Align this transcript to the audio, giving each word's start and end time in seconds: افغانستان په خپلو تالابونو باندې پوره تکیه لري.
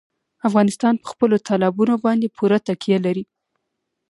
افغانستان 0.47 0.93
په 1.01 1.05
خپلو 1.11 1.35
تالابونو 1.47 1.95
باندې 2.05 2.33
پوره 2.35 2.57
تکیه 2.67 2.99
لري. 3.05 3.23